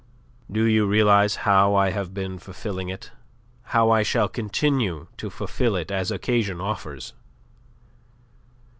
Do 0.51 0.63
you 0.63 0.87
realize 0.87 1.35
how 1.45 1.75
I 1.75 1.91
have 1.91 2.11
been 2.11 2.39
fulfilling 2.39 2.89
it, 2.89 3.11
how 3.65 3.91
I 3.91 4.01
shall 4.01 4.27
continue 4.27 5.05
to 5.17 5.29
fulfil 5.29 5.75
it 5.75 5.91
as 5.91 6.09
occasion 6.09 6.59
offers? 6.59 7.13